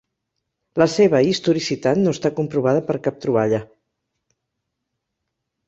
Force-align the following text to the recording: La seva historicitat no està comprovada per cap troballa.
La 0.81 0.87
seva 0.93 1.19
historicitat 1.31 2.01
no 2.07 2.15
està 2.17 2.33
comprovada 2.41 2.83
per 2.89 2.97
cap 3.09 3.21
troballa. 3.27 3.63